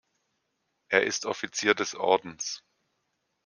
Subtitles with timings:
[0.89, 2.63] Er ist Offizier des Ordens.